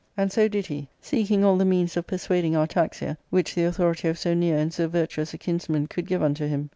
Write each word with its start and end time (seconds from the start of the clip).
And 0.17 0.31
so 0.31 0.47
did 0.47 0.65
he, 0.65 0.87
seeking 0.99 1.45
all 1.45 1.57
the 1.57 1.63
means 1.63 1.95
of 1.95 2.07
persuad 2.07 2.43
ing 2.43 2.53
Artaxia 2.55 3.17
which 3.29 3.53
the 3.53 3.65
authority 3.65 4.07
of 4.07 4.17
so 4.17 4.33
near 4.33 4.57
and 4.57 4.73
so 4.73 4.87
virtuous 4.87 5.31
a 5.35 5.37
kinsman 5.37 5.85
could 5.85 6.07
give 6.07 6.23
unto 6.23 6.47
him. 6.47 6.69